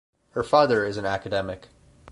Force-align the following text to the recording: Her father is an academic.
Her 0.31 0.41
father 0.43 0.83
is 0.83 0.97
an 0.97 1.05
academic. 1.05 1.67